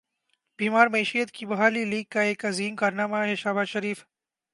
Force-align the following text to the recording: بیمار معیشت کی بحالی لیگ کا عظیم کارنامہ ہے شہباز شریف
بیمار 0.59 0.87
معیشت 0.87 1.31
کی 1.31 1.45
بحالی 1.45 1.83
لیگ 1.85 2.03
کا 2.09 2.23
عظیم 2.43 2.75
کارنامہ 2.75 3.17
ہے 3.17 3.35
شہباز 3.35 3.67
شریف 3.67 4.05